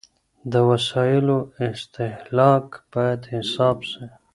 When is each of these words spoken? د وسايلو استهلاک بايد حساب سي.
د 0.51 0.53
وسايلو 0.69 1.37
استهلاک 1.67 2.67
بايد 2.93 3.21
حساب 3.31 3.77
سي. 3.91 4.05